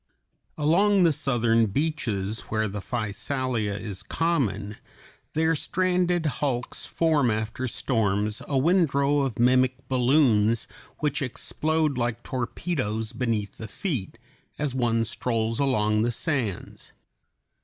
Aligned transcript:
Along 0.57 1.03
the 1.03 1.13
southern 1.13 1.67
beaches, 1.67 2.39
where 2.49 2.67
the 2.67 2.79
Physalia 2.81 3.79
is 3.79 4.01
common, 4.01 4.77
their 5.33 5.53
stranded 5.53 6.25
hulks 6.41 6.87
form 6.87 7.29
after 7.29 7.67
storms 7.67 8.41
a 8.47 8.57
windrow 8.57 9.19
of 9.19 9.37
mimic 9.37 9.87
balloons 9.87 10.67
which 11.01 11.21
explode 11.21 11.99
like 11.99 12.23
torpedoes 12.23 13.13
beneath 13.13 13.57
the 13.57 13.67
feet, 13.67 14.17
as 14.57 14.73
one 14.73 15.05
strolls 15.05 15.59
along 15.59 16.01
the 16.01 16.11
sands. 16.11 16.93